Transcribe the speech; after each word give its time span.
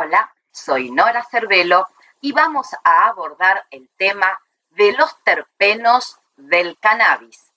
Hola, 0.00 0.32
soy 0.52 0.92
Nora 0.92 1.24
Cervelo 1.24 1.88
y 2.20 2.30
vamos 2.30 2.68
a 2.84 3.08
abordar 3.08 3.66
el 3.72 3.90
tema 3.96 4.40
de 4.70 4.92
los 4.92 5.20
terpenos 5.24 6.20
del 6.36 6.78
cannabis. 6.78 7.50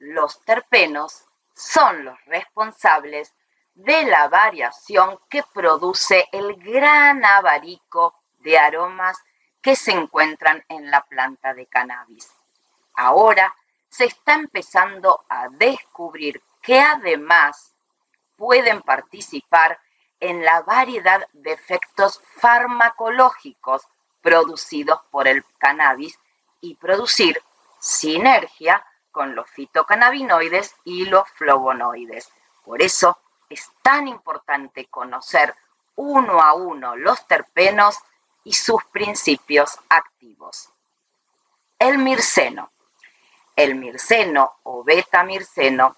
Los 0.00 0.42
terpenos 0.42 1.26
son 1.54 2.04
los 2.04 2.18
responsables 2.24 3.32
de 3.74 4.02
la 4.02 4.26
variación 4.26 5.20
que 5.28 5.44
produce 5.44 6.28
el 6.32 6.56
gran 6.56 7.24
abarico 7.24 8.16
de 8.40 8.58
aromas 8.58 9.16
que 9.62 9.76
se 9.76 9.92
encuentran 9.92 10.64
en 10.68 10.90
la 10.90 11.02
planta 11.02 11.54
de 11.54 11.66
cannabis. 11.66 12.32
Ahora 12.94 13.54
se 13.88 14.06
está 14.06 14.34
empezando 14.34 15.24
a 15.28 15.48
descubrir 15.50 16.42
que 16.62 16.80
además 16.80 17.76
pueden 18.36 18.82
participar 18.82 19.78
en 20.20 20.44
la 20.44 20.62
variedad 20.62 21.26
de 21.32 21.52
efectos 21.52 22.20
farmacológicos 22.36 23.82
producidos 24.20 25.00
por 25.10 25.26
el 25.26 25.44
cannabis 25.58 26.18
y 26.60 26.74
producir 26.76 27.42
sinergia 27.78 28.84
con 29.10 29.34
los 29.34 29.48
fitocannabinoides 29.50 30.74
y 30.84 31.06
los 31.06 31.28
flavonoides. 31.30 32.30
Por 32.64 32.82
eso 32.82 33.18
es 33.48 33.70
tan 33.82 34.06
importante 34.06 34.86
conocer 34.86 35.54
uno 35.96 36.40
a 36.40 36.54
uno 36.54 36.96
los 36.96 37.26
terpenos 37.26 37.98
y 38.44 38.52
sus 38.52 38.84
principios 38.84 39.78
activos. 39.88 40.70
El 41.78 41.98
mirceno. 41.98 42.70
El 43.56 43.74
mirceno 43.74 44.58
o 44.62 44.84
beta-mirceno 44.84 45.96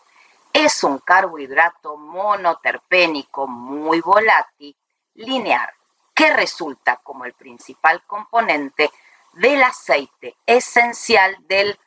es 0.52 0.84
un 0.84 0.98
carbohidrato 0.98 1.96
monoterpénico 1.96 3.46
muy 3.46 4.00
volátil, 4.00 4.76
lineal, 5.14 5.72
que 6.14 6.32
resulta 6.32 6.96
como 6.96 7.24
el 7.24 7.32
principal 7.32 8.02
componente 8.06 8.90
del 9.32 9.62
aceite 9.62 10.36
esencial 10.44 11.36
del 11.46 11.78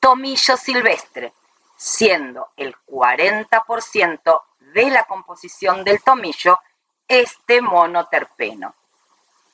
tomillo 0.00 0.56
silvestre, 0.56 1.32
siendo 1.76 2.50
el 2.56 2.74
40% 2.86 4.42
de 4.58 4.90
la 4.90 5.04
composición 5.04 5.84
del 5.84 6.02
tomillo 6.02 6.58
este 7.06 7.62
monoterpeno. 7.62 8.74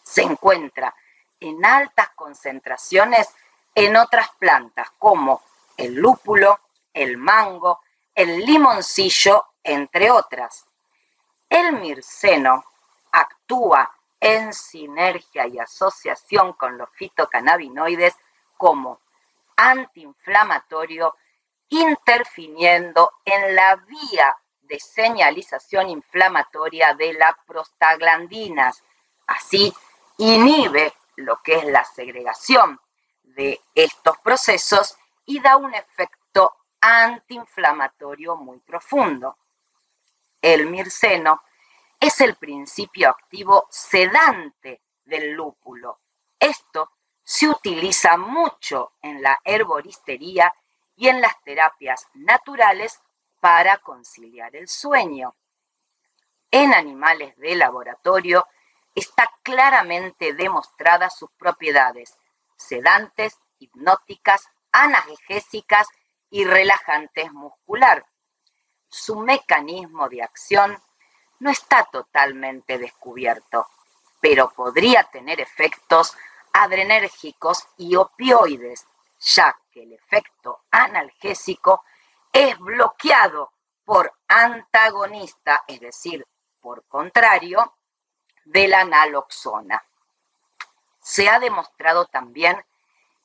Se 0.03 0.23
encuentra 0.23 0.95
en 1.39 1.65
altas 1.65 2.11
concentraciones 2.15 3.29
en 3.75 3.97
otras 3.97 4.31
plantas 4.39 4.91
como 4.98 5.42
el 5.77 5.95
lúpulo, 5.95 6.61
el 6.92 7.17
mango, 7.17 7.81
el 8.15 8.45
limoncillo, 8.45 9.45
entre 9.62 10.11
otras. 10.11 10.67
El 11.48 11.73
mirceno 11.75 12.65
actúa 13.11 13.93
en 14.20 14.53
sinergia 14.53 15.47
y 15.47 15.59
asociación 15.59 16.55
con 16.55 16.79
los 16.79 16.89
fitocannabinoides 16.91 18.15
como 18.57 19.01
antiinflamatorio, 19.57 21.17
interfiriendo 21.69 23.12
en 23.25 23.55
la 23.55 23.77
vía 23.77 24.37
de 24.62 24.79
señalización 24.81 25.91
inflamatoria 25.91 26.95
de 26.95 27.12
las 27.15 27.35
prostaglandinas. 27.47 28.83
Así, 29.27 29.73
inhibe 30.19 30.92
lo 31.17 31.41
que 31.42 31.57
es 31.57 31.64
la 31.67 31.85
segregación 31.85 32.81
de 33.23 33.61
estos 33.75 34.19
procesos 34.19 34.96
y 35.27 35.41
da 35.41 35.57
un 35.57 35.75
efecto 35.75 36.23
antiinflamatorio 36.84 38.36
muy 38.36 38.61
profundo. 38.61 39.39
El 40.42 40.67
mirceno 40.67 41.42
es 41.98 42.20
el 42.20 42.36
principio 42.36 43.08
activo 43.08 43.67
sedante 43.70 44.83
del 45.05 45.33
lúpulo. 45.33 46.00
Esto 46.39 46.90
se 47.22 47.48
utiliza 47.48 48.18
mucho 48.18 48.92
en 49.00 49.22
la 49.22 49.40
herboristería 49.45 50.55
y 50.95 51.08
en 51.08 51.22
las 51.22 51.40
terapias 51.42 52.06
naturales 52.12 53.01
para 53.40 53.78
conciliar 53.78 54.55
el 54.55 54.68
sueño. 54.68 55.34
En 56.51 56.74
animales 56.74 57.34
de 57.39 57.56
laboratorio 57.56 58.46
está 58.95 59.30
claramente 59.42 60.34
demostradas 60.34 61.16
sus 61.16 61.30
propiedades 61.39 62.18
sedantes, 62.56 63.39
hipnóticas, 63.58 64.48
analgésicas 64.70 65.89
y 66.34 66.45
relajantes 66.45 67.33
muscular. 67.33 68.05
Su 68.89 69.20
mecanismo 69.20 70.08
de 70.08 70.20
acción 70.20 70.77
no 71.39 71.48
está 71.48 71.84
totalmente 71.84 72.77
descubierto, 72.77 73.68
pero 74.20 74.50
podría 74.50 75.05
tener 75.05 75.40
efectos 75.40 76.17
adrenérgicos 76.52 77.68
y 77.77 77.95
opioides, 77.95 78.84
ya 79.20 79.56
que 79.70 79.84
el 79.84 79.92
efecto 79.92 80.62
analgésico 80.72 81.84
es 82.33 82.58
bloqueado 82.58 83.52
por 83.84 84.12
antagonista, 84.27 85.62
es 85.68 85.78
decir, 85.78 86.27
por 86.61 86.84
contrario, 86.89 87.77
de 88.45 88.66
la 88.66 88.84
naloxona. 88.84 89.84
Se 90.98 91.28
ha 91.28 91.39
demostrado 91.39 92.06
también 92.06 92.61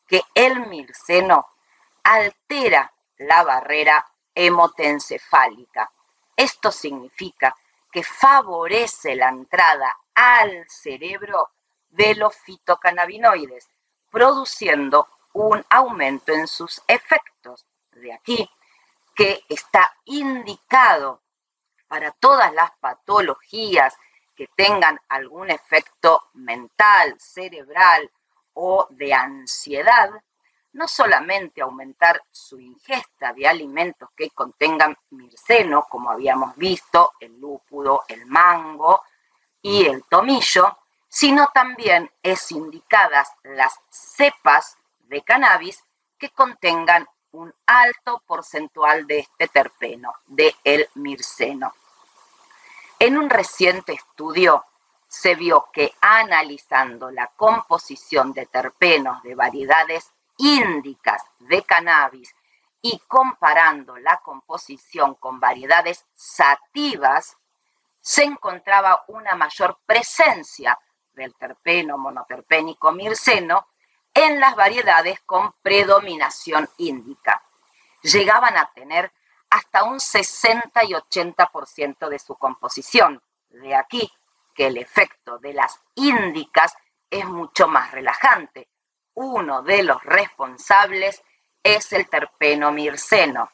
que 0.05 0.21
el 0.35 0.67
mirceno 0.67 1.47
altera 2.03 2.93
la 3.19 3.43
barrera 3.43 4.05
hemotencefálica. 4.33 5.91
Esto 6.35 6.71
significa 6.71 7.55
que 7.91 8.03
favorece 8.03 9.15
la 9.15 9.29
entrada 9.29 9.95
al 10.13 10.65
cerebro 10.69 11.49
de 11.89 12.15
los 12.15 12.35
fitocannabinoides, 12.35 13.69
produciendo 14.09 15.07
un 15.33 15.63
aumento 15.69 16.33
en 16.33 16.47
sus 16.47 16.81
efectos. 16.87 17.65
De 17.91 18.13
aquí 18.13 18.49
que 19.15 19.43
está 19.49 19.93
indicado 20.05 21.21
para 21.87 22.11
todas 22.11 22.53
las 22.53 22.71
patologías 22.79 23.97
que 24.35 24.47
tengan 24.55 25.01
algún 25.09 25.49
efecto 25.49 26.29
mental, 26.33 27.19
cerebral 27.19 28.09
o 28.53 28.87
de 28.91 29.13
ansiedad, 29.13 30.09
no 30.73 30.87
solamente 30.87 31.61
aumentar 31.61 32.23
su 32.31 32.59
ingesta 32.59 33.33
de 33.33 33.47
alimentos 33.47 34.09
que 34.15 34.29
contengan 34.29 34.95
mirceno, 35.09 35.85
como 35.89 36.11
habíamos 36.11 36.55
visto, 36.55 37.13
el 37.19 37.39
lúpulo, 37.39 38.03
el 38.07 38.25
mango 38.25 39.03
y 39.61 39.85
el 39.85 40.03
tomillo, 40.03 40.77
sino 41.07 41.47
también 41.53 42.11
es 42.21 42.51
indicadas 42.51 43.29
las 43.43 43.79
cepas 43.89 44.77
de 44.99 45.21
cannabis 45.23 45.83
que 46.17 46.29
contengan 46.29 47.07
un 47.31 47.53
alto 47.65 48.21
porcentual 48.25 49.07
de 49.07 49.19
este 49.19 49.47
terpeno, 49.47 50.13
de 50.27 50.55
el 50.63 50.87
mirceno. 50.95 51.73
En 52.99 53.17
un 53.17 53.29
reciente 53.29 53.93
estudio 53.93 54.65
se 55.07 55.35
vio 55.35 55.69
que 55.73 55.93
analizando 56.01 57.09
la 57.09 57.27
composición 57.35 58.33
de 58.33 58.45
terpenos 58.45 59.23
de 59.23 59.35
variedades 59.35 60.11
índicas 60.39 61.23
de 61.39 61.61
cannabis 61.63 62.33
y 62.81 62.99
comparando 63.07 63.97
la 63.97 64.17
composición 64.21 65.15
con 65.15 65.39
variedades 65.39 66.05
sativas, 66.15 67.37
se 68.01 68.23
encontraba 68.23 69.03
una 69.07 69.35
mayor 69.35 69.79
presencia 69.85 70.79
del 71.13 71.35
terpeno 71.35 71.97
monoterpénico 71.97 72.91
mirceno 72.93 73.67
en 74.13 74.39
las 74.39 74.55
variedades 74.55 75.19
con 75.25 75.53
predominación 75.61 76.69
índica. 76.77 77.43
Llegaban 78.01 78.55
a 78.55 78.71
tener 78.73 79.11
hasta 79.49 79.83
un 79.83 79.99
60 79.99 80.83
y 80.85 80.93
80% 80.93 82.07
de 82.07 82.19
su 82.19 82.35
composición. 82.35 83.21
De 83.49 83.75
aquí 83.75 84.09
que 84.55 84.67
el 84.67 84.77
efecto 84.77 85.37
de 85.39 85.53
las 85.53 85.81
índicas 85.95 86.75
es 87.09 87.25
mucho 87.25 87.67
más 87.67 87.91
relajante, 87.91 88.69
uno 89.21 89.63
de 89.63 89.83
los 89.83 90.01
responsables 90.03 91.21
es 91.61 91.91
el 91.91 92.07
terpeno 92.07 92.71
mirceno. 92.71 93.51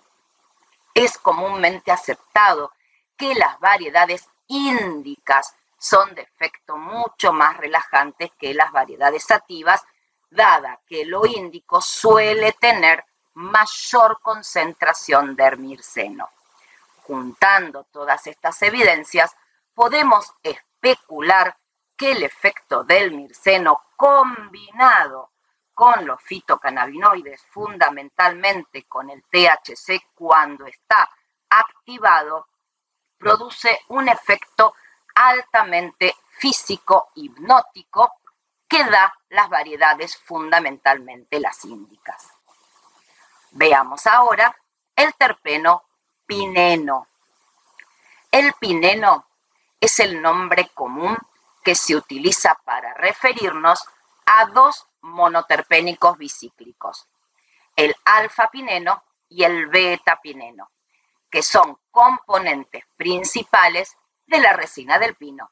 Es 0.94 1.18
comúnmente 1.18 1.92
aceptado 1.92 2.72
que 3.18 3.34
las 3.34 3.60
variedades 3.60 4.30
índicas 4.48 5.56
son 5.80 6.14
de 6.14 6.22
efecto 6.22 6.78
mucho 6.78 7.34
más 7.34 7.58
relajantes 7.58 8.32
que 8.38 8.54
las 8.54 8.72
variedades 8.72 9.24
sativas, 9.24 9.84
dada 10.30 10.80
que 10.88 11.04
lo 11.04 11.26
índico 11.26 11.82
suele 11.82 12.52
tener 12.54 13.04
mayor 13.34 14.20
concentración 14.22 15.36
de 15.36 15.58
mirceno. 15.58 16.30
Juntando 17.08 17.86
todas 17.86 18.28
estas 18.28 18.62
evidencias, 18.62 19.36
podemos 19.74 20.32
especular 20.44 21.58
que 21.98 22.12
el 22.12 22.22
efecto 22.22 22.84
del 22.84 23.14
mirceno 23.14 23.82
combinado 23.96 25.32
con 25.76 26.08
los 26.08 26.22
fitocannabinoides, 26.24 27.44
fundamentalmente 27.52 28.86
con 28.86 29.10
el 29.10 29.24
THC, 29.24 30.08
cuando 30.16 30.66
está 30.66 31.08
activado, 31.50 32.48
produce 33.18 33.82
un 33.90 34.08
efecto 34.08 34.74
altamente 35.14 36.16
físico 36.38 37.10
hipnótico 37.16 38.14
que 38.68 38.84
da 38.86 39.14
las 39.30 39.50
variedades 39.50 40.18
fundamentalmente 40.18 41.40
las 41.40 41.64
índicas. 41.66 42.30
Veamos 43.52 44.08
ahora 44.08 44.56
el 44.96 45.14
terpeno 45.16 45.84
pineno. 46.26 47.08
El 48.32 48.54
pineno 48.54 49.28
es 49.80 50.00
el 50.00 50.22
nombre 50.22 50.70
común 50.74 51.18
que 51.64 51.76
se 51.76 51.96
utiliza 51.96 52.56
para 52.64 52.94
referirnos 52.94 53.86
a 54.26 54.46
dos 54.46 54.88
monoterpénicos 55.06 56.18
bicíclicos, 56.18 57.08
el 57.76 57.96
alfa-pineno 58.06 59.04
y 59.30 59.44
el 59.44 59.68
beta-pineno, 59.68 60.72
que 61.30 61.44
son 61.44 61.78
componentes 61.92 62.84
principales 62.96 63.96
de 64.26 64.40
la 64.40 64.54
resina 64.54 64.98
del 65.00 65.16
pino 65.16 65.52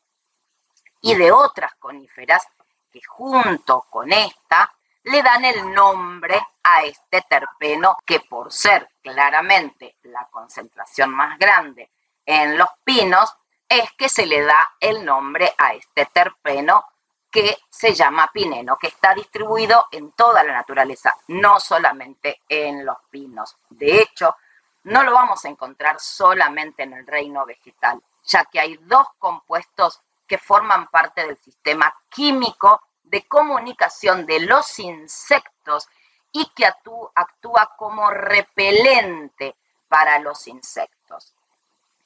y 1.01 1.15
de 1.15 1.31
otras 1.31 1.75
coníferas 1.75 2.47
que 2.91 3.01
junto 3.07 3.85
con 3.89 4.11
esta 4.11 4.73
le 5.03 5.21
dan 5.21 5.43
el 5.43 5.73
nombre 5.73 6.41
a 6.63 6.83
este 6.83 7.21
terpeno 7.21 7.97
que 8.05 8.21
por 8.21 8.51
ser 8.51 8.89
claramente 9.01 9.97
la 10.03 10.27
concentración 10.31 11.09
más 11.09 11.37
grande 11.37 11.91
en 12.25 12.57
los 12.57 12.69
pinos, 12.85 13.35
es 13.67 13.91
que 13.93 14.07
se 14.07 14.25
le 14.25 14.43
da 14.43 14.75
el 14.79 15.03
nombre 15.03 15.53
a 15.57 15.73
este 15.73 16.05
terpeno 16.05 16.85
que 17.33 17.57
se 17.67 17.95
llama 17.95 18.29
pineno, 18.31 18.77
que 18.77 18.87
está 18.87 19.15
distribuido 19.15 19.87
en 19.91 20.11
toda 20.11 20.43
la 20.43 20.53
naturaleza, 20.53 21.15
no 21.29 21.59
solamente 21.59 22.43
en 22.47 22.85
los 22.85 22.97
pinos. 23.09 23.57
De 23.71 24.01
hecho, 24.01 24.35
no 24.83 25.01
lo 25.01 25.13
vamos 25.13 25.43
a 25.43 25.49
encontrar 25.49 25.99
solamente 25.99 26.83
en 26.83 26.93
el 26.93 27.07
reino 27.07 27.43
vegetal, 27.43 27.99
ya 28.23 28.45
que 28.45 28.59
hay 28.59 28.77
dos 28.83 29.07
compuestos 29.17 29.99
que 30.27 30.37
forman 30.37 30.87
parte 30.89 31.25
del 31.25 31.37
sistema 31.37 31.91
químico 32.07 32.83
de 33.01 33.27
comunicación 33.27 34.27
de 34.27 34.41
los 34.41 34.77
insectos 34.77 35.89
y 36.31 36.45
que 36.55 36.67
actúa 36.67 37.75
como 37.75 38.11
repelente 38.11 39.55
para 39.87 40.19
los 40.19 40.47
insectos. 40.47 41.33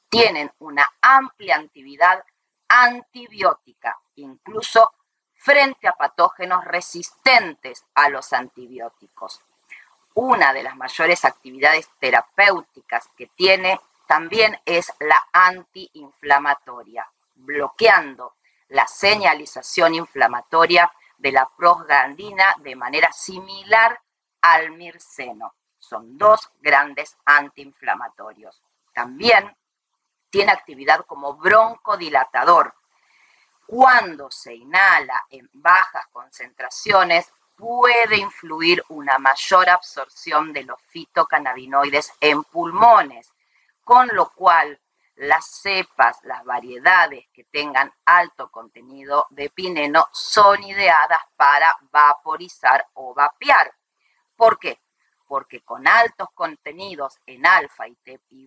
Tienen 0.07 0.53
una 0.59 0.87
amplia 1.01 1.57
actividad 1.57 2.23
antibiótica, 2.69 3.99
incluso 4.15 4.93
frente 5.37 5.87
a 5.87 5.93
patógenos 5.93 6.65
resistentes 6.65 7.85
a 7.95 8.09
los 8.09 8.33
antibióticos. 8.33 9.41
Una 10.13 10.51
de 10.51 10.63
las 10.63 10.75
mayores 10.75 11.25
actividades 11.25 11.89
terapéuticas 11.99 13.07
que 13.15 13.27
tiene 13.27 13.79
también 14.07 14.59
es 14.65 14.91
la 14.99 15.27
antiinflamatoria, 15.31 17.07
bloqueando 17.35 18.35
la 18.69 18.87
señalización 18.87 19.95
inflamatoria 19.95 20.91
de 21.17 21.31
la 21.31 21.49
prostaglandina 21.55 22.55
de 22.59 22.75
manera 22.75 23.11
similar 23.11 23.99
al 24.41 24.71
mirceno. 24.71 25.53
Son 25.77 26.17
dos 26.17 26.49
grandes 26.59 27.17
antiinflamatorios. 27.25 28.61
También 28.93 29.55
tiene 30.29 30.51
actividad 30.51 31.05
como 31.05 31.35
broncodilatador. 31.35 32.73
Cuando 33.67 34.31
se 34.31 34.55
inhala 34.55 35.25
en 35.29 35.49
bajas 35.51 36.07
concentraciones, 36.13 37.31
puede 37.57 38.17
influir 38.17 38.81
una 38.87 39.19
mayor 39.19 39.69
absorción 39.69 40.53
de 40.53 40.63
los 40.63 40.81
fitocannabinoides 40.83 42.13
en 42.21 42.45
pulmones, 42.45 43.33
con 43.83 44.07
lo 44.13 44.29
cual 44.29 44.79
las 45.15 45.45
cepas, 45.47 46.19
las 46.23 46.45
variedades 46.45 47.27
que 47.33 47.43
tengan 47.43 47.91
alto 48.05 48.49
contenido 48.51 49.25
de 49.31 49.49
pineno 49.49 50.07
son 50.13 50.63
ideadas 50.63 51.19
para 51.35 51.75
vaporizar 51.91 52.87
o 52.93 53.13
vapear. 53.13 53.73
¿Por 54.35 54.59
qué? 54.59 54.79
Porque 55.27 55.61
con 55.61 55.87
altos 55.87 56.29
contenidos 56.33 57.19
en 57.25 57.45
alfa 57.45 57.87
y, 57.87 57.97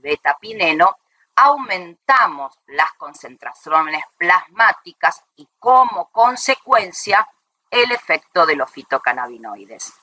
beta 0.01 0.39
pineno 0.41 0.97
aumentamos 1.43 2.59
las 2.67 2.93
concentraciones 2.99 4.05
plasmáticas 4.19 5.25
y 5.37 5.49
como 5.59 6.11
consecuencia 6.11 7.27
el 7.71 7.91
efecto 7.93 8.45
de 8.45 8.57
los 8.57 8.71
fitocannabinoides. 8.71 9.95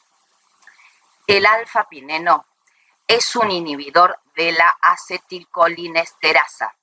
El 1.27 1.45
alfa 1.45 1.87
pineno 1.87 2.47
es 3.07 3.35
un 3.35 3.51
inhibidor 3.51 4.19
de 4.35 4.51
la 4.53 4.67
acetilcolinesterasa, 4.81 6.75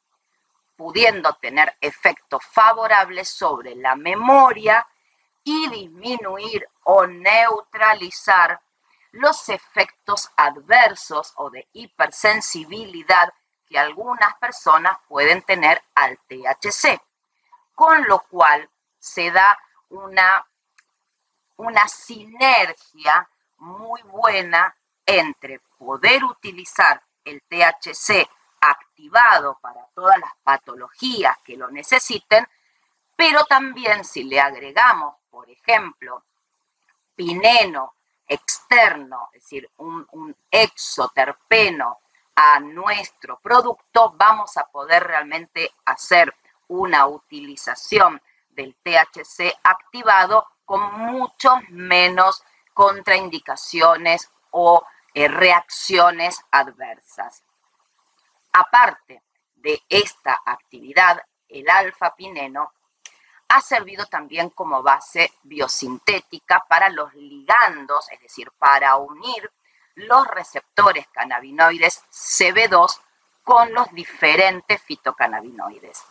pudiendo 0.76 1.32
tener 1.34 1.76
efectos 1.80 2.44
favorables 2.44 3.28
sobre 3.28 3.74
la 3.74 3.96
memoria 3.96 4.86
y 5.42 5.68
disminuir 5.68 6.68
o 6.84 7.08
neutralizar 7.08 8.60
los 9.10 9.48
efectos 9.48 10.30
adversos 10.36 11.32
o 11.36 11.50
de 11.50 11.66
hipersensibilidad 11.72 13.32
que 13.68 13.78
algunas 13.78 14.36
personas 14.38 14.98
pueden 15.08 15.42
tener 15.42 15.82
al 15.94 16.18
THC, 16.28 17.00
con 17.74 18.06
lo 18.06 18.20
cual 18.20 18.68
se 18.98 19.30
da 19.30 19.58
una, 19.88 20.46
una 21.56 21.88
sinergia 21.88 23.28
muy 23.58 24.02
buena 24.02 24.76
entre 25.06 25.60
poder 25.78 26.24
utilizar 26.24 27.02
el 27.24 27.42
THC 27.42 28.28
activado 28.60 29.58
para 29.60 29.86
todas 29.94 30.18
las 30.18 30.32
patologías 30.42 31.36
que 31.44 31.56
lo 31.56 31.70
necesiten, 31.70 32.46
pero 33.16 33.44
también 33.44 34.04
si 34.04 34.24
le 34.24 34.40
agregamos, 34.40 35.16
por 35.30 35.48
ejemplo, 35.50 36.24
pineno 37.14 37.94
externo, 38.26 39.28
es 39.34 39.42
decir, 39.42 39.70
un, 39.76 40.06
un 40.12 40.34
exoterpeno 40.50 41.98
a 42.34 42.60
nuestro 42.60 43.38
producto, 43.40 44.14
vamos 44.16 44.56
a 44.56 44.66
poder 44.66 45.04
realmente 45.04 45.72
hacer 45.84 46.34
una 46.68 47.06
utilización 47.06 48.20
del 48.50 48.76
THC 48.82 49.54
activado 49.62 50.46
con 50.64 50.92
muchos 50.94 51.54
menos 51.70 52.42
contraindicaciones 52.72 54.30
o 54.50 54.84
eh, 55.12 55.28
reacciones 55.28 56.40
adversas. 56.50 57.44
Aparte 58.52 59.22
de 59.54 59.82
esta 59.88 60.40
actividad, 60.44 61.22
el 61.48 61.68
alfa-pineno 61.68 62.72
ha 63.48 63.60
servido 63.60 64.06
también 64.06 64.50
como 64.50 64.82
base 64.82 65.32
biosintética 65.42 66.64
para 66.68 66.88
los 66.88 67.14
ligandos, 67.14 68.10
es 68.10 68.20
decir, 68.20 68.50
para 68.58 68.96
unir 68.96 69.50
los 69.96 70.26
receptores 70.28 71.06
cannabinoides 71.08 72.02
CB2 72.10 73.00
con 73.42 73.72
los 73.72 73.92
diferentes 73.92 74.82
fitocannabinoides. 74.82 76.02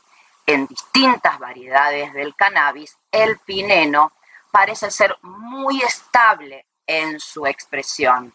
En 0.46 0.68
distintas 0.68 1.40
variedades 1.40 2.13
del 2.13 2.36
cannabis, 2.36 2.98
el 3.12 3.40
pineno 3.40 4.12
parece 4.52 4.92
ser 4.92 5.18
muy 5.22 5.82
estable 5.82 6.66
en 6.86 7.20
su 7.20 7.48
expresión 7.48 8.34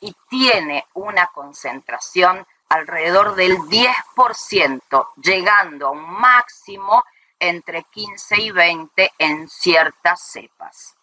y 0.00 0.14
tiene 0.28 0.86
una 0.94 1.26
concentración 1.28 2.46
alrededor 2.68 3.34
del 3.34 3.58
10%, 3.58 5.08
llegando 5.16 5.88
a 5.88 5.90
un 5.90 6.10
máximo 6.20 7.04
entre 7.38 7.84
15 7.84 8.40
y 8.40 8.50
20 8.50 9.12
en 9.18 9.48
ciertas 9.48 10.22
cepas. 10.22 10.96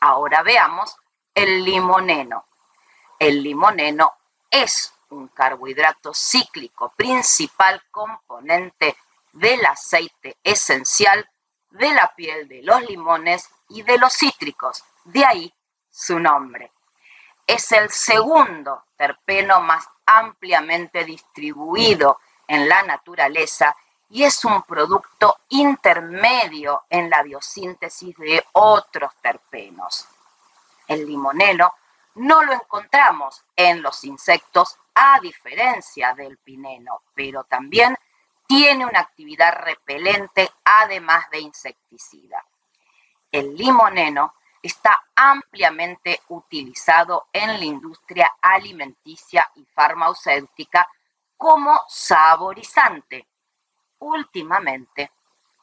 Ahora 0.00 0.42
veamos 0.42 0.96
el 1.34 1.64
limoneno. 1.64 2.44
El 3.20 3.44
limoneno 3.44 4.14
es 4.50 4.92
un 5.10 5.28
carbohidrato 5.28 6.12
cíclico, 6.12 6.92
principal 6.96 7.80
componente 7.92 8.96
del 9.32 9.64
aceite 9.64 10.38
esencial 10.42 11.30
de 11.70 11.92
la 11.92 12.12
piel 12.16 12.48
de 12.48 12.64
los 12.64 12.82
limones 12.82 13.48
y 13.68 13.82
de 13.82 13.96
los 13.96 14.12
cítricos, 14.12 14.82
de 15.04 15.24
ahí 15.24 15.54
su 15.88 16.18
nombre 16.18 16.72
es 17.50 17.72
el 17.72 17.90
segundo 17.90 18.84
terpeno 18.96 19.60
más 19.60 19.84
ampliamente 20.06 21.04
distribuido 21.04 22.20
en 22.46 22.68
la 22.68 22.84
naturaleza 22.84 23.74
y 24.08 24.22
es 24.22 24.44
un 24.44 24.62
producto 24.62 25.40
intermedio 25.48 26.84
en 26.88 27.10
la 27.10 27.24
biosíntesis 27.24 28.16
de 28.18 28.44
otros 28.52 29.12
terpenos. 29.20 30.06
El 30.86 31.06
limoneno 31.06 31.72
no 32.14 32.42
lo 32.42 32.52
encontramos 32.52 33.44
en 33.56 33.82
los 33.82 34.04
insectos 34.04 34.78
a 34.94 35.20
diferencia 35.20 36.14
del 36.14 36.38
pineno, 36.38 37.02
pero 37.14 37.44
también 37.44 37.96
tiene 38.46 38.84
una 38.84 39.00
actividad 39.00 39.54
repelente 39.62 40.50
además 40.64 41.30
de 41.30 41.40
insecticida. 41.40 42.44
El 43.30 43.54
limoneno 43.54 44.34
está 44.62 45.04
ampliamente 45.14 46.20
utilizado 46.28 47.28
en 47.32 47.58
la 47.58 47.64
industria 47.64 48.30
alimenticia 48.42 49.48
y 49.54 49.64
farmacéutica 49.64 50.88
como 51.36 51.80
saborizante. 51.88 53.26
Últimamente 54.00 55.12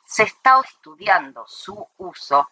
se 0.05 0.23
está 0.23 0.61
estudiando 0.63 1.45
su 1.45 1.87
uso 1.97 2.49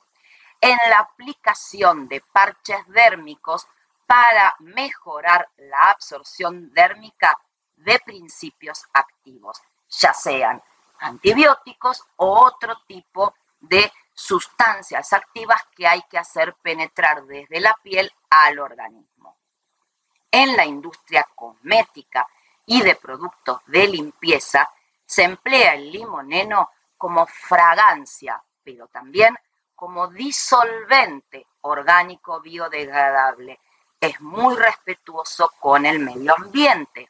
en 0.60 0.78
la 0.90 1.00
aplicación 1.00 2.08
de 2.08 2.22
parches 2.22 2.86
dérmicos 2.88 3.68
para 4.06 4.56
mejorar 4.60 5.50
la 5.58 5.92
absorción 5.92 6.72
dérmica 6.74 7.38
de 7.76 8.00
principios 8.00 8.86
activos, 8.94 9.62
ya 9.90 10.14
sean 10.14 10.62
antibióticos 11.00 12.04
o 12.18 12.46
otro 12.46 12.78
tipo 12.88 13.34
de 13.60 13.92
sustancias 14.14 15.12
activas 15.14 15.62
que 15.76 15.86
hay 15.86 16.02
que 16.04 16.18
hacer 16.18 16.56
penetrar 16.62 17.26
desde 17.26 17.60
la 17.60 17.76
piel 17.84 18.12
al 18.30 18.60
organismo. 18.60 19.38
En 20.32 20.56
la 20.56 20.66
industria 20.66 21.28
cosmética 21.36 22.28
y 22.66 22.82
de 22.82 22.96
productos 22.96 23.62
de 23.68 23.88
limpieza 23.88 24.70
se 25.06 25.24
emplea 25.24 25.76
el 25.76 25.92
limoneno 25.92 26.72
como 26.98 27.26
fragancia, 27.28 28.42
pero 28.64 28.88
también 28.88 29.36
como 29.76 30.08
disolvente 30.08 31.46
orgánico 31.62 32.42
biodegradable. 32.42 33.60
Es 34.00 34.20
muy 34.22 34.56
respetuoso 34.56 35.52
con 35.60 35.86
el 35.86 36.00
medio 36.00 36.36
ambiente. 36.36 37.10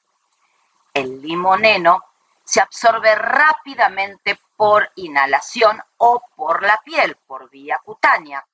El 0.93 1.21
limoneno 1.21 2.03
se 2.43 2.61
absorbe 2.61 3.15
rápidamente 3.15 4.39
por 4.55 4.91
inhalación 4.95 5.81
o 5.97 6.21
por 6.35 6.63
la 6.63 6.79
piel, 6.83 7.17
por 7.27 7.49
vía 7.49 7.79
cutánea, 7.83 8.45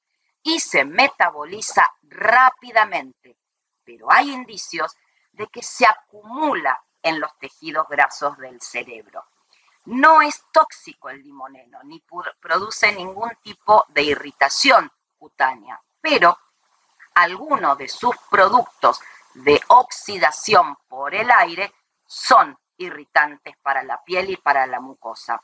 y 0.41 0.59
se 0.59 0.85
metaboliza 0.85 1.87
rápidamente. 2.03 3.37
Pero 3.83 4.11
hay 4.11 4.31
indicios 4.31 4.95
de 5.33 5.47
que 5.47 5.61
se 5.61 5.85
acumula 5.85 6.81
en 7.01 7.19
los 7.19 7.37
tejidos 7.37 7.87
grasos 7.87 8.37
del 8.37 8.61
cerebro. 8.61 9.25
No 9.85 10.21
es 10.21 10.45
tóxico 10.51 11.09
el 11.09 11.23
limoneno, 11.23 11.79
ni 11.83 12.03
produce 12.39 12.91
ningún 12.91 13.31
tipo 13.41 13.85
de 13.89 14.03
irritación 14.03 14.91
cutánea, 15.17 15.81
pero 15.99 16.37
algunos 17.13 17.77
de 17.77 17.87
sus 17.87 18.15
productos 18.29 18.99
de 19.33 19.61
oxidación 19.67 20.77
por 20.87 21.15
el 21.15 21.31
aire 21.31 21.73
son 22.05 22.57
irritantes 22.77 23.55
para 23.61 23.83
la 23.83 24.03
piel 24.03 24.29
y 24.29 24.37
para 24.37 24.65
la 24.65 24.79
mucosa. 24.79 25.41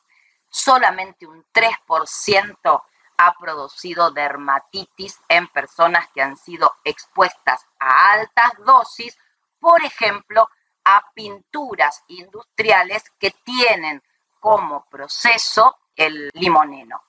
Solamente 0.50 1.26
un 1.26 1.46
3% 1.54 2.84
ha 3.18 3.34
producido 3.40 4.12
dermatitis 4.12 5.20
en 5.28 5.48
personas 5.48 6.08
que 6.14 6.22
han 6.22 6.38
sido 6.38 6.76
expuestas 6.84 7.66
a 7.80 8.12
altas 8.12 8.52
dosis, 8.66 9.18
por 9.60 9.84
ejemplo, 9.84 10.50
a 10.84 11.04
pinturas 11.14 12.04
industriales 12.08 13.04
que 13.20 13.32
tienen 13.44 14.02
como 14.40 14.86
proceso 14.86 15.78
el 15.96 16.30
limoneno. 16.34 17.04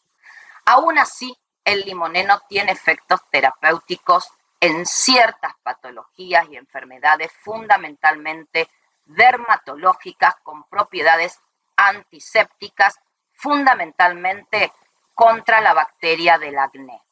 Aún 0.64 0.98
así, 0.98 1.36
el 1.64 1.82
limoneno 1.82 2.40
tiene 2.48 2.72
efectos 2.72 3.20
terapéuticos 3.30 4.28
en 4.60 4.86
ciertas 4.86 5.52
patologías 5.62 6.48
y 6.50 6.56
enfermedades 6.56 7.32
fundamentalmente 7.42 8.68
dermatológicas 9.04 10.34
con 10.42 10.64
propiedades 10.64 11.40
antisépticas, 11.76 12.98
fundamentalmente 13.32 14.72
contra 15.14 15.60
la 15.60 15.74
bacteria 15.74 16.38
del 16.38 16.58
acné. 16.58 17.02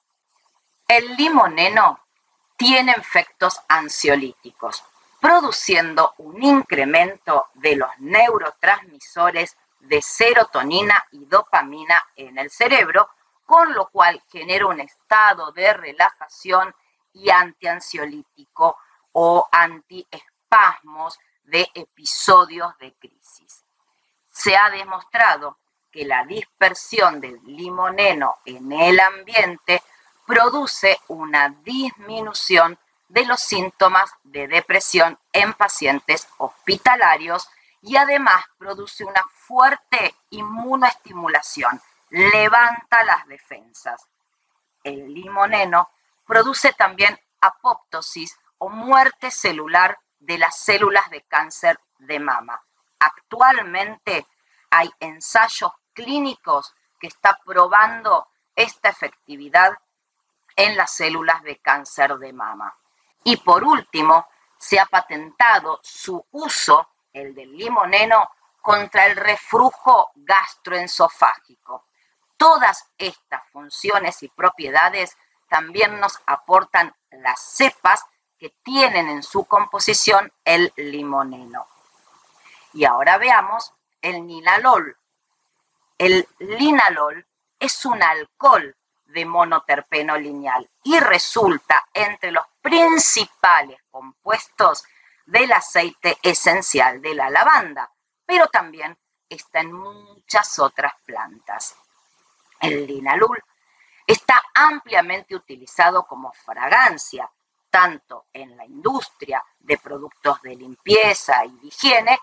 El 0.89 1.17
limoneno 1.17 2.01
tiene 2.57 2.93
efectos 2.93 3.61
ansiolíticos, 3.69 4.85
produciendo 5.21 6.15
un 6.19 6.43
incremento 6.43 7.49
de 7.55 7.77
los 7.77 7.91
neurotransmisores 7.99 9.57
de 9.81 10.03
serotonina 10.03 11.07
y 11.13 11.25
dopamina 11.27 12.03
en 12.17 12.39
el 12.39 12.51
cerebro, 12.51 13.11
con 13.45 13.73
lo 13.75 13.89
cual 13.89 14.23
genera 14.31 14.67
un 14.67 14.81
estado 14.81 15.53
de 15.53 15.73
relajación 15.73 16.75
y 17.17 17.31
antiansiolítico 17.31 18.77
o 19.13 19.49
antiespasmos 19.51 21.19
de 21.45 21.69
episodios 21.75 22.77
de 22.79 22.93
crisis. 22.95 23.65
Se 24.31 24.57
ha 24.57 24.69
demostrado 24.71 25.59
que 25.91 26.05
la 26.05 26.25
dispersión 26.25 27.21
del 27.21 27.41
limoneno 27.45 28.37
en 28.45 28.71
el 28.71 29.01
ambiente 29.01 29.83
produce 30.27 30.99
una 31.09 31.49
disminución 31.49 32.79
de 33.09 33.25
los 33.25 33.41
síntomas 33.41 34.11
de 34.25 34.49
depresión 34.49 35.19
en 35.33 35.55
pacientes 35.55 36.29
hospitalarios 36.39 37.49
y 37.81 37.97
además 37.97 38.45
produce 38.59 39.05
una 39.05 39.25
fuerte 39.33 40.15
inmunoestimulación, 40.31 41.81
levanta 42.11 43.05
las 43.05 43.27
defensas. 43.29 44.07
El 44.83 45.15
limoneno 45.15 45.89
produce 46.27 46.73
también 46.73 47.19
apoptosis 47.41 48.37
o 48.59 48.69
muerte 48.69 49.31
celular 49.31 49.99
de 50.19 50.39
las 50.39 50.59
células 50.59 51.09
de 51.11 51.23
cáncer 51.23 51.79
de 51.99 52.19
mama. 52.19 52.63
Actualmente 52.99 54.27
hay 54.71 54.91
ensayos 55.01 55.73
clínicos 55.93 56.75
que 56.99 57.07
están 57.09 57.37
probando 57.45 58.29
esta 58.55 58.89
efectividad 58.89 59.73
en 60.57 60.77
las 60.77 60.93
células 60.93 61.43
de 61.43 61.59
cáncer 61.59 62.17
de 62.17 62.33
mama. 62.33 62.75
Y 63.25 63.37
por 63.37 63.63
último, 63.65 64.27
se 64.59 64.81
ha 64.81 64.87
patentado 64.87 65.81
su 65.83 66.25
uso, 66.33 66.89
el 67.13 67.35
del 67.35 67.57
limoneno, 67.57 68.31
contra 68.63 69.07
el 69.07 69.17
reflujo 69.17 70.11
gastroesofágico. 70.17 71.85
Todas 72.37 72.91
estas 72.99 73.47
funciones 73.51 74.23
y 74.23 74.29
propiedades 74.29 75.17
también 75.49 76.01
nos 76.01 76.21
aportan 76.27 76.95
las 77.11 77.41
cepas 77.41 78.05
que 78.39 78.51
tienen 78.63 79.09
en 79.09 79.23
su 79.23 79.45
composición 79.45 80.33
el 80.45 80.73
limoneno. 80.77 81.67
Y 82.73 82.85
ahora 82.85 83.19
veamos 83.19 83.73
el 84.03 84.27
ninalol. 84.27 84.97
El 85.99 86.29
linalol 86.39 87.27
es 87.59 87.87
un 87.87 88.03
alcohol 88.03 88.77
de 89.07 89.25
monoterpeno 89.25 90.17
lineal 90.19 90.69
y 90.83 90.99
resulta 91.01 91.87
entre 91.95 92.33
los 92.33 92.45
principales 92.61 93.81
compuestos 93.91 94.85
del 95.25 95.53
aceite 95.53 96.19
esencial 96.23 97.01
de 97.01 97.15
la 97.15 97.31
lavanda, 97.31 97.91
pero 98.27 98.49
también 98.49 98.99
está 99.29 99.61
en 99.61 99.73
muchas 99.73 100.59
otras 100.59 100.93
plantas. 101.05 101.77
El 102.61 102.87
linalol 102.87 103.43
está 104.07 104.43
ampliamente 104.55 105.35
utilizado 105.35 106.07
como 106.07 106.33
fragancia 106.33 107.31
tanto 107.71 108.27
en 108.33 108.57
la 108.57 108.65
industria 108.65 109.45
de 109.59 109.77
productos 109.77 110.41
de 110.43 110.57
limpieza 110.57 111.45
y 111.45 111.51
de 111.59 111.67
higiene, 111.67 112.19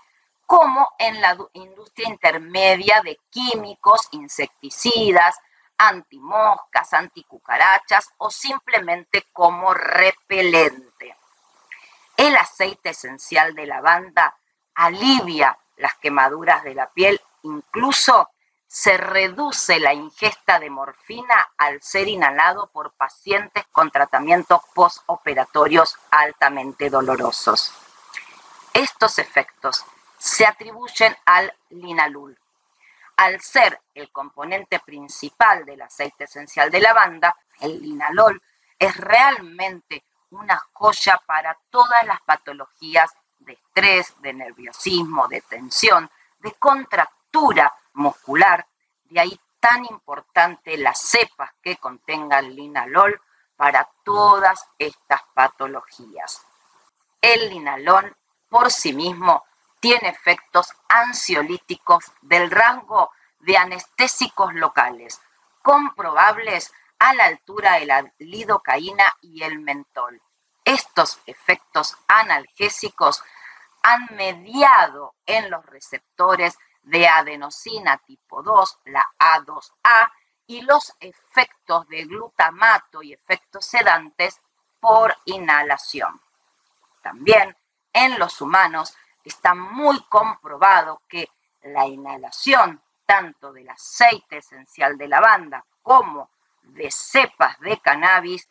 como 0.46 0.90
en 0.98 1.22
la 1.22 1.38
industria 1.54 2.10
intermedia 2.10 3.02
de 3.02 3.20
químicos, 3.30 4.08
insecticidas, 4.12 5.38
antimoscas, 5.78 6.94
anticucarachas 6.94 8.10
o 8.18 8.30
simplemente 8.30 9.28
como 9.32 9.74
repelente. 9.74 11.18
El 12.18 12.36
aceite 12.36 12.90
esencial 12.90 13.54
de 13.56 13.68
lavanda 13.68 14.36
alivia 14.76 15.58
las 15.78 15.96
quemaduras 15.96 16.64
de 16.64 16.76
la 16.76 16.90
piel, 16.92 17.20
incluso 17.44 18.30
se 18.74 18.98
reduce 18.98 19.80
la 19.80 19.94
ingesta 19.94 20.60
de 20.60 20.72
morfina 20.72 21.52
al 21.60 21.80
ser 21.84 22.08
inhalado 22.08 22.72
por 22.72 22.92
pacientes 22.94 23.66
con 23.72 23.92
tratamientos 23.92 24.62
postoperatorios 24.74 25.96
altamente 26.10 26.90
dolorosos. 26.90 27.72
Estos 28.74 29.20
efectos 29.20 29.86
se 30.18 30.48
atribuyen 30.48 31.16
al 31.24 31.56
linalul. 31.70 32.36
Al 33.16 33.40
ser 33.42 33.80
el 33.94 34.12
componente 34.12 34.80
principal 34.80 35.66
del 35.66 35.84
aceite 35.84 36.24
esencial 36.24 36.72
de 36.72 36.82
lavanda, 36.82 37.38
el 37.60 37.80
linalol 37.80 38.42
es 38.80 38.98
realmente 38.98 40.04
una 40.32 40.58
joya 40.74 41.22
para 41.28 41.56
todas 41.70 42.04
las 42.08 42.22
patologías 42.24 43.12
de 43.38 43.54
estrés, 43.54 44.16
de 44.22 44.34
nerviosismo, 44.34 45.28
de 45.28 45.42
tensión, 45.42 46.10
de 46.40 46.54
contractura 46.54 47.72
muscular, 47.94 48.68
de 49.06 49.20
ahí 49.20 49.40
tan 49.60 49.86
importante 49.86 50.78
las 50.78 51.00
cepas 51.00 51.52
que 51.62 51.78
contengan 51.78 52.56
linalol 52.56 53.22
para 53.56 53.90
todas 54.04 54.68
estas 54.78 55.22
patologías. 55.34 56.46
El 57.22 57.50
linalol 57.50 58.16
por 58.50 58.72
sí 58.72 58.94
mismo 58.94 59.46
tiene 59.80 60.10
efectos 60.10 60.74
ansiolíticos 60.90 62.12
del 62.22 62.52
rango 62.52 63.12
de 63.40 63.58
anestésicos 63.58 64.54
locales, 64.54 65.22
comprobables 65.62 66.74
a 67.00 67.14
la 67.14 67.26
altura 67.26 67.80
de 67.80 67.86
la 67.86 68.14
lidocaína 68.18 69.06
y 69.22 69.44
el 69.44 69.60
mentol. 69.60 70.22
Estos 70.66 71.20
efectos 71.26 71.98
analgésicos 72.08 73.24
han 73.82 74.16
mediado 74.16 75.16
en 75.26 75.50
los 75.50 75.66
receptores 75.66 76.58
de 76.84 77.08
adenosina 77.08 77.98
tipo 77.98 78.44
2, 78.44 78.80
la 78.86 79.06
A2A, 79.18 80.12
y 80.46 80.62
los 80.62 80.94
efectos 81.00 81.88
de 81.88 82.04
glutamato 82.04 83.02
y 83.02 83.14
efectos 83.14 83.66
sedantes 83.66 84.42
por 84.80 85.16
inhalación. 85.26 86.20
También 87.02 87.56
en 87.94 88.20
los 88.20 88.42
humanos 88.42 88.96
está 89.24 89.56
muy 89.56 90.02
comprobado 90.10 91.02
que 91.08 91.30
la 91.64 91.88
inhalación 91.88 92.82
tanto 93.06 93.54
del 93.54 93.70
aceite 93.70 94.38
esencial 94.38 94.98
de 94.98 95.08
lavanda 95.08 95.66
como 95.82 96.30
de 96.62 96.90
cepas 96.92 97.60
de 97.60 97.78
cannabis 97.80 98.48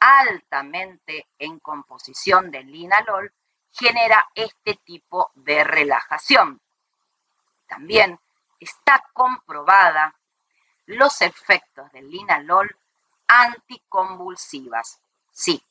altamente 0.00 1.28
en 1.38 1.58
composición 1.58 2.50
de 2.50 2.62
linalol 2.62 3.32
genera 3.72 4.28
este 4.34 4.74
tipo 4.84 5.30
de 5.34 5.64
relajación. 5.64 6.60
También 7.68 8.18
está 8.58 9.04
comprobada 9.12 10.14
los 10.86 11.20
efectos 11.20 11.92
del 11.92 12.10
linalol 12.10 12.74
anticonvulsivas. 13.28 15.00
Sí, 15.30 15.62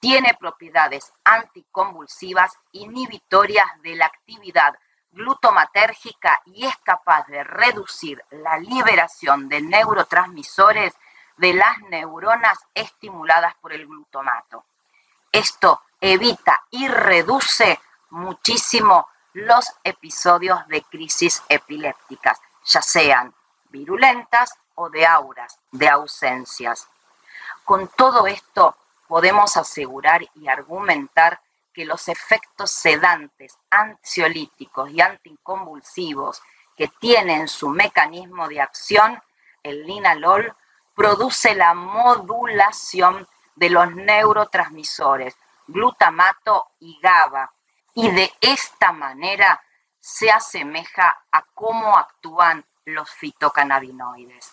tiene 0.00 0.34
propiedades 0.34 1.12
anticonvulsivas 1.22 2.58
inhibitorias 2.72 3.66
de 3.82 3.94
la 3.94 4.06
actividad 4.06 4.74
glutomatérgica 5.12 6.40
y 6.46 6.66
es 6.66 6.76
capaz 6.78 7.26
de 7.28 7.44
reducir 7.44 8.22
la 8.30 8.58
liberación 8.58 9.48
de 9.48 9.60
neurotransmisores 9.62 10.94
de 11.36 11.54
las 11.54 11.78
neuronas 11.88 12.58
estimuladas 12.74 13.54
por 13.56 13.72
el 13.72 13.86
glutomato. 13.86 14.64
Esto 15.30 15.82
evita 16.00 16.64
y 16.70 16.88
reduce 16.88 17.80
muchísimo 18.10 19.08
los 19.34 19.66
episodios 19.82 20.66
de 20.68 20.82
crisis 20.82 21.42
epilépticas, 21.48 22.40
ya 22.64 22.80
sean 22.80 23.34
virulentas 23.68 24.54
o 24.76 24.88
de 24.88 25.04
auras, 25.04 25.58
de 25.72 25.88
ausencias. 25.88 26.88
Con 27.64 27.88
todo 27.88 28.28
esto 28.28 28.76
podemos 29.08 29.56
asegurar 29.56 30.22
y 30.34 30.48
argumentar 30.48 31.40
que 31.72 31.84
los 31.84 32.06
efectos 32.06 32.70
sedantes, 32.70 33.58
ansiolíticos 33.70 34.90
y 34.90 35.00
anticonvulsivos 35.00 36.40
que 36.76 36.86
tienen 36.86 37.48
su 37.48 37.68
mecanismo 37.68 38.46
de 38.48 38.60
acción, 38.60 39.20
el 39.64 39.84
linalol, 39.84 40.54
produce 40.94 41.56
la 41.56 41.74
modulación 41.74 43.26
de 43.56 43.70
los 43.70 43.92
neurotransmisores 43.96 45.36
glutamato 45.66 46.68
y 46.78 47.00
GABA 47.02 47.53
y 47.94 48.10
de 48.10 48.32
esta 48.40 48.92
manera 48.92 49.62
se 50.00 50.30
asemeja 50.30 51.24
a 51.30 51.42
cómo 51.54 51.96
actúan 51.96 52.64
los 52.84 53.10
fitocannabinoides. 53.10 54.52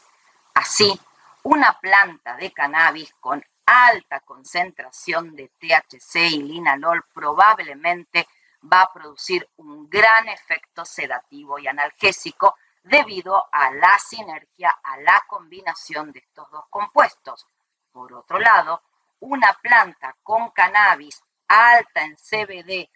Así, 0.54 1.00
una 1.44 1.80
planta 1.80 2.36
de 2.38 2.52
cannabis 2.52 3.14
con 3.20 3.44
alta 3.66 4.20
concentración 4.22 5.36
de 5.36 5.50
THC 5.60 6.16
y 6.32 6.44
linalol 6.44 7.04
probablemente 7.14 8.28
va 8.72 8.82
a 8.82 8.94
producir 8.94 9.50
un 9.58 9.90
gran 9.90 10.28
efecto 10.30 10.86
sedativo 10.86 11.58
y 11.58 11.68
analgésico 11.68 12.56
debido 12.84 13.44
a 13.52 13.72
la 13.72 13.98
sinergia, 14.00 14.70
a 14.84 14.98
la 14.98 15.24
combinación 15.28 16.12
de 16.12 16.20
estos 16.20 16.50
dos 16.52 16.66
compuestos. 16.70 17.48
Por 17.92 18.14
otro 18.14 18.40
lado, 18.40 18.84
una 19.20 19.54
planta 19.54 20.16
con 20.24 20.52
cannabis 20.52 21.22
alta 21.48 22.02
en 22.04 22.16
CBD, 22.16 22.90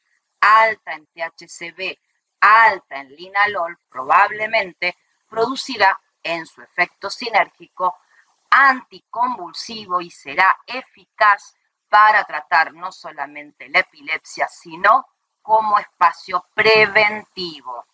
alta 0.45 0.93
en 0.93 1.07
THCB, 1.07 1.97
alta 2.39 2.97
en 2.97 3.15
linalol, 3.15 3.77
probablemente 3.89 4.95
producirá 5.27 5.99
en 6.23 6.45
su 6.45 6.61
efecto 6.61 7.09
sinérgico 7.09 7.97
anticonvulsivo 8.49 10.01
y 10.01 10.09
será 10.09 10.55
eficaz 10.65 11.55
para 11.89 12.23
tratar 12.23 12.73
no 12.73 12.91
solamente 12.91 13.69
la 13.69 13.79
epilepsia, 13.79 14.47
sino 14.47 15.05
como 15.41 15.77
espacio 15.77 16.45
preventivo. 16.53 17.85